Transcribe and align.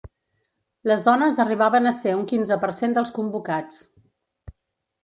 Les 0.91 1.03
dones 1.07 1.37
arribaven 1.43 1.91
a 1.91 1.93
ser 1.99 2.15
un 2.23 2.27
quinze 2.33 2.59
per 2.65 2.73
cent 2.81 2.97
dels 2.99 3.15
convocats. 3.21 3.81